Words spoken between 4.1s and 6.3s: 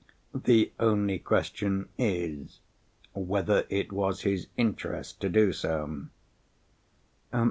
his interest to do so."